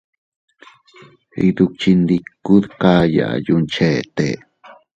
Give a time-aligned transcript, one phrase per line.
[1.43, 4.27] Iydukchindiku dkayaa yuncheete.